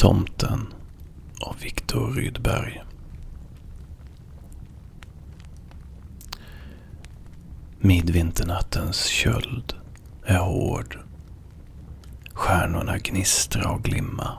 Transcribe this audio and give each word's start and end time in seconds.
Tomten 0.00 0.66
av 1.40 1.56
Viktor 1.62 2.12
Rydberg. 2.12 2.82
Midvinternattens 7.78 9.04
köld 9.04 9.74
är 10.24 10.38
hård. 10.38 10.98
Stjärnorna 12.32 12.98
gnistra 12.98 13.70
och 13.70 13.82
glimma. 13.82 14.36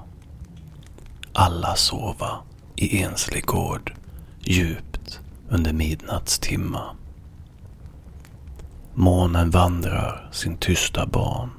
Alla 1.34 1.76
sova 1.76 2.40
i 2.76 3.02
enslig 3.04 3.46
gård 3.46 3.94
djupt 4.40 5.20
under 5.50 5.74
midnattstimma. 5.74 6.96
Månen 8.94 9.50
vandrar 9.50 10.30
sin 10.32 10.58
tysta 10.58 11.06
ban. 11.06 11.50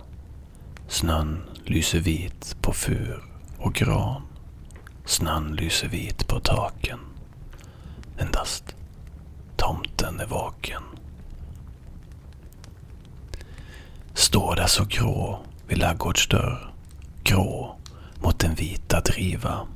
Snön 0.88 1.42
lyser 1.64 2.00
vit 2.00 2.56
på 2.62 2.72
fur 2.72 3.31
och 3.62 3.74
gran. 3.74 4.22
Snön 5.04 5.56
lyser 5.56 5.88
vit 5.88 6.28
på 6.28 6.40
taken. 6.40 6.98
Endast 8.18 8.74
tomten 9.56 10.20
är 10.20 10.26
vaken. 10.26 10.82
Står 14.14 14.56
där 14.56 14.66
så 14.66 14.84
grå 14.84 15.40
vid 15.66 15.78
laggårdsdörr. 15.78 16.72
Grå 17.22 17.76
mot 18.22 18.38
den 18.38 18.54
vita 18.54 19.00
driva. 19.00 19.66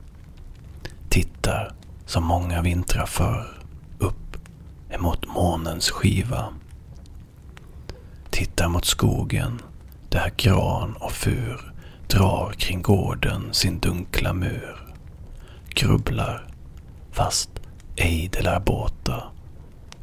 Tittar 1.09 1.73
som 2.07 2.25
många 2.25 2.63
vintrar 2.63 3.07
förr 3.07 3.59
upp 3.99 4.37
emot 4.91 5.27
månens 5.27 5.91
skiva. 5.91 6.53
Tittar 8.31 8.69
mot 8.69 8.85
skogen 8.85 9.63
där 10.09 10.33
gran 10.37 10.97
och 10.97 11.13
fur 11.13 11.76
drar 12.09 12.53
kring 12.59 12.83
gården 12.83 13.53
sin 13.53 13.79
dunkla 13.79 14.33
mur. 14.33 14.95
Grubblar, 15.69 16.47
fast 17.13 17.51
ej 17.97 18.31
de 18.33 18.43
lär 18.43 18.61
båta, 18.61 19.23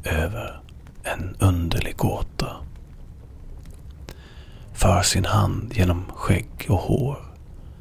över 0.04 0.60
en 1.02 1.36
underlig 1.38 1.96
gåta. 1.96 2.56
För 4.72 5.02
sin 5.02 5.24
hand 5.24 5.72
genom 5.74 6.04
skägg 6.14 6.66
och 6.68 6.78
hår, 6.78 7.18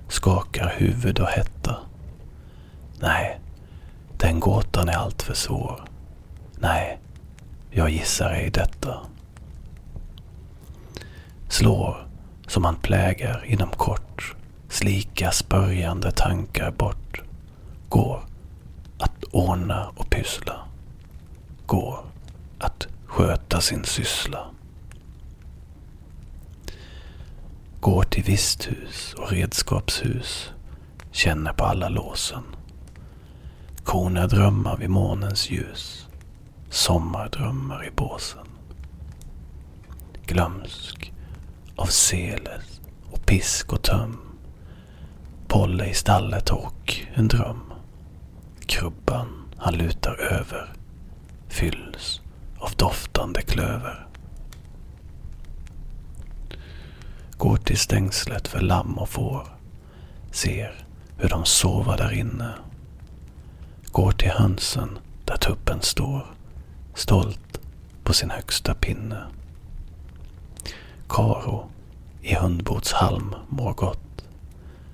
skakar 0.08 0.74
huvud 0.78 1.20
och 1.20 1.28
hetta. 1.28 1.78
Nej, 3.00 3.40
den 4.18 4.40
gåtan 4.40 4.90
är 4.90 4.98
alltför 4.98 5.34
svår. 5.34 5.84
Nej, 6.60 7.00
jag 7.72 7.90
gissar 7.90 8.30
ej 8.30 8.50
detta. 8.50 8.98
Slår 11.50 12.08
som 12.54 12.66
han 12.66 12.76
plägar 12.76 13.46
inom 13.46 13.70
kort, 13.70 14.36
slika 14.70 15.32
spörjande 15.32 16.12
tankar 16.12 16.72
bort. 16.72 17.22
Går 17.90 18.24
att 18.98 19.24
ordna 19.32 19.92
och 19.96 20.10
pyssla. 20.10 20.60
Går 21.66 22.00
att 22.60 22.88
sköta 23.06 23.62
sin 23.62 23.84
syssla. 23.84 24.46
Går 27.80 28.04
till 28.04 28.24
visthus 28.24 29.14
och 29.18 29.32
redskapshus. 29.32 30.52
Känner 31.12 31.54
på 31.54 31.66
alla 31.66 31.90
låsen. 31.90 32.44
Korna 33.84 34.28
drömmar 34.28 34.78
vid 34.78 34.90
månens 34.90 35.50
ljus. 35.52 36.08
Sommardrömmar 36.70 37.86
i 37.88 37.92
båsen. 37.92 38.48
Glömsk 40.26 41.13
av 41.76 41.86
selet 41.86 42.82
och 43.12 43.26
pisk 43.26 43.74
och 43.74 43.82
töm. 43.82 44.18
Polle 45.48 45.86
i 45.86 45.94
stallet 45.94 46.50
och 46.50 46.96
en 47.14 47.28
dröm. 47.28 47.74
Krubban 48.66 49.28
han 49.58 49.74
lutar 49.74 50.16
över 50.16 50.74
fylls 51.48 52.22
av 52.58 52.72
doftande 52.76 53.42
klöver. 53.42 54.08
Går 57.38 57.58
till 57.58 57.78
stängslet 57.78 58.48
för 58.48 58.60
lamm 58.62 58.98
och 58.98 59.10
får. 59.10 59.48
Ser 60.32 60.86
hur 61.18 61.30
de 61.30 61.46
sover 61.46 61.98
där 61.98 62.12
inne. 62.12 62.54
Går 63.92 64.12
till 64.12 64.30
hönsen 64.32 65.00
där 65.26 65.38
tuppen 65.38 65.82
står. 65.82 66.26
Stolt 66.96 67.60
på 68.04 68.14
sin 68.14 68.30
högsta 68.30 68.74
pinne. 68.74 69.24
Karo 71.10 71.70
i 72.22 72.36
hundbotshalm 72.36 73.36
mår 73.50 73.74
gott. 73.74 74.26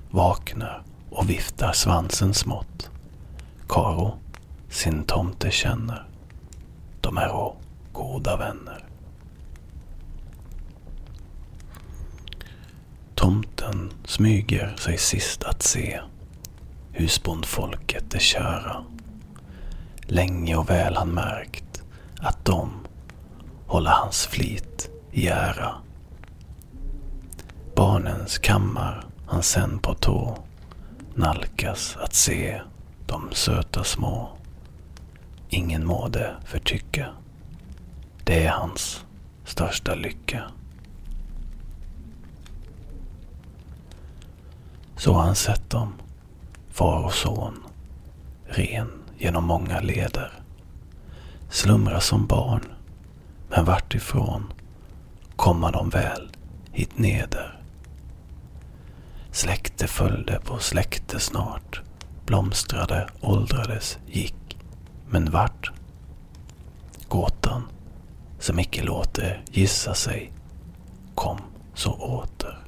Vaknar 0.09 0.83
och 1.09 1.29
viftar 1.29 1.73
svansen 1.73 2.33
smått. 2.33 2.89
Karo 3.67 4.13
sin 4.69 5.03
tomte 5.03 5.51
känner. 5.51 6.05
De 7.01 7.17
är 7.17 7.31
å 7.31 7.55
goda 7.93 8.37
vänner. 8.37 8.85
Tomten 13.15 13.93
smyger 14.05 14.75
sig 14.77 14.97
sist 14.97 15.43
att 15.43 15.63
se. 15.63 15.99
Husbondfolket 16.91 18.11
det 18.11 18.19
kära. 18.19 18.83
Länge 20.01 20.55
och 20.55 20.69
väl 20.69 20.95
han 20.95 21.09
märkt 21.09 21.81
att 22.19 22.45
de 22.45 22.69
håller 23.67 23.91
hans 23.91 24.25
flit 24.27 24.89
i 25.11 25.27
ära. 25.27 25.75
Barnens 27.79 28.37
kammar 28.37 29.05
han 29.27 29.43
sen 29.43 29.79
på 29.79 29.93
tå 29.93 30.37
nalkas 31.15 31.97
att 31.99 32.13
se 32.13 32.61
de 33.07 33.29
söta 33.31 33.83
små. 33.83 34.29
Ingen 35.49 35.85
må 35.85 36.07
det 36.07 36.35
förtycka. 36.45 37.07
Det 38.23 38.45
är 38.45 38.49
hans 38.49 39.05
största 39.45 39.95
lycka. 39.95 40.43
Så 44.97 45.13
har 45.13 45.21
han 45.21 45.35
sett 45.35 45.69
dem, 45.69 45.93
far 46.69 47.03
och 47.05 47.13
son, 47.13 47.63
ren 48.45 48.91
genom 49.17 49.43
många 49.45 49.79
leder. 49.79 50.31
Slumra 51.49 51.99
som 51.99 52.27
barn, 52.27 52.63
men 53.49 53.65
vart 53.65 53.95
ifrån 53.95 54.53
komma 55.35 55.71
de 55.71 55.89
väl 55.89 56.29
hit 56.71 56.97
neder. 56.97 57.58
Släkte 59.31 59.87
följde 59.87 60.39
på 60.39 60.57
släkte 60.57 61.19
snart, 61.19 61.81
blomstrade, 62.25 63.09
åldrades, 63.21 63.97
gick. 64.07 64.57
Men 65.09 65.31
vart? 65.31 65.71
Gåtan, 67.07 67.63
som 68.39 68.59
icke 68.59 68.83
låter 68.83 69.43
gissa 69.51 69.93
sig, 69.93 70.31
kom 71.15 71.37
så 71.73 71.91
åter. 71.91 72.59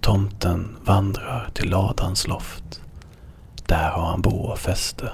Tomten 0.00 0.76
vandrar 0.84 1.48
till 1.54 1.70
ladans 1.70 2.26
loft. 2.26 2.82
Där 3.66 3.90
har 3.90 4.06
han 4.06 4.22
bo 4.22 4.36
och 4.36 4.58
fäste. 4.58 5.12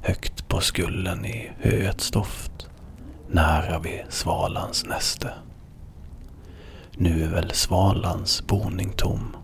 Högt 0.00 0.48
på 0.48 0.60
skullen 0.60 1.24
i 1.24 1.52
höets 1.60 2.10
doft. 2.10 2.68
Nära 3.28 3.78
vid 3.78 4.04
svalans 4.08 4.84
näste. 4.84 5.32
Nu 6.98 7.24
är 7.24 7.28
väl 7.28 7.50
svalans 7.50 8.46
boning 8.46 8.92
tom. 8.92 9.36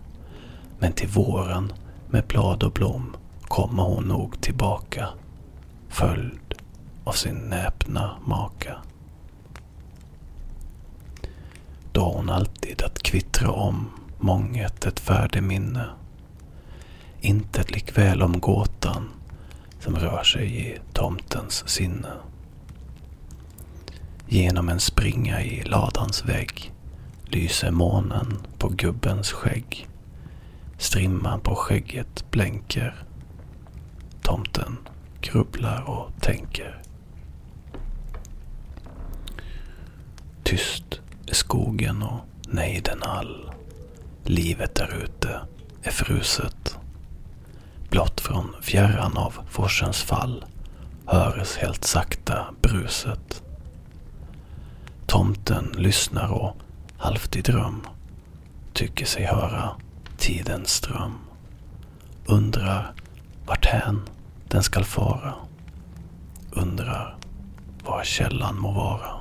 Men 0.79 0.93
till 0.93 1.07
våren 1.07 1.73
med 2.09 2.23
blad 2.27 2.63
och 2.63 2.71
blom 2.71 3.15
kommer 3.41 3.83
hon 3.83 4.03
nog 4.03 4.41
tillbaka. 4.41 5.09
Följd 5.89 6.53
av 7.03 7.11
sin 7.11 7.35
näpna 7.35 8.17
maka. 8.25 8.77
Då 11.91 12.01
har 12.01 12.13
hon 12.13 12.29
alltid 12.29 12.81
att 12.81 13.03
kvittra 13.03 13.51
om 13.51 13.89
månget 14.19 14.85
ett 14.85 14.99
färdigt 14.99 15.43
minne. 15.43 15.85
Intet 17.21 17.71
likväl 17.71 18.21
om 18.21 18.39
gåtan 18.39 19.09
som 19.79 19.95
rör 19.95 20.23
sig 20.23 20.67
i 20.67 20.77
tomtens 20.93 21.69
sinne. 21.69 22.11
Genom 24.27 24.69
en 24.69 24.79
springa 24.79 25.41
i 25.41 25.63
ladans 25.63 26.25
vägg 26.25 26.73
lyser 27.33 27.71
månen 27.71 28.37
på 28.57 28.69
gubbens 28.69 29.31
skägg. 29.31 29.87
Strimman 30.77 31.39
på 31.39 31.55
skägget 31.55 32.31
blänker. 32.31 33.03
Tomten 34.21 34.77
grubblar 35.21 35.89
och 35.89 36.21
tänker. 36.21 36.81
Tyst 40.43 41.01
är 41.27 41.33
skogen 41.33 42.03
och 42.03 42.19
nejden 42.47 43.03
all. 43.03 43.51
Livet 44.23 44.75
där 44.75 45.03
ute 45.03 45.41
är 45.83 45.91
fruset. 45.91 46.77
Blott 47.89 48.21
från 48.21 48.55
fjärran 48.61 49.17
av 49.17 49.33
forsens 49.49 50.03
fall 50.03 50.45
höres 51.05 51.57
helt 51.57 51.83
sakta 51.83 52.45
bruset. 52.61 53.43
Tomten 55.05 55.73
lyssnar 55.77 56.31
och 56.31 56.57
halvt 57.03 57.35
i 57.35 57.41
dröm 57.41 57.81
tycker 58.73 59.05
sig 59.05 59.25
höra 59.25 59.75
tidens 60.17 60.69
ström. 60.69 61.13
Undrar 62.25 62.93
vart 63.45 63.65
hän 63.65 64.01
den 64.47 64.63
skall 64.63 64.83
fara. 64.83 65.33
Undrar 66.51 67.17
var 67.83 68.03
källan 68.03 68.59
må 68.59 68.71
vara. 68.71 69.15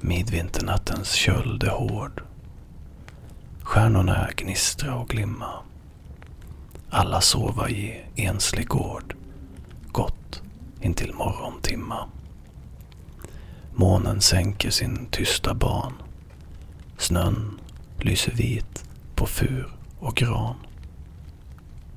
Midvinternattens 0.00 1.12
köld 1.12 1.62
är 1.62 1.70
hård. 1.70 2.22
Stjärnorna 3.62 4.28
gnistra 4.36 4.94
och 4.94 5.08
glimma. 5.08 5.52
Alla 6.90 7.20
sova 7.20 7.70
i 7.70 8.04
enslig 8.16 8.68
gård, 8.68 9.14
gott 9.92 10.42
intill 10.80 11.14
morgontimma. 11.14 12.08
Månen 13.74 14.20
sänker 14.20 14.70
sin 14.70 15.06
tysta 15.10 15.54
ban. 15.54 15.92
Snön 16.98 17.60
lyser 17.98 18.32
vit 18.32 18.84
på 19.14 19.26
fur 19.26 19.68
och 19.98 20.14
gran. 20.14 20.56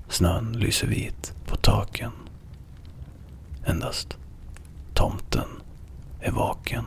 Snön 0.10 0.54
lyser 0.54 0.88
vit 0.88 1.34
på 1.46 1.56
taken. 1.56 2.12
Endast 3.66 4.18
tomten 4.94 5.48
är 6.22 6.32
vaken. 6.32 6.86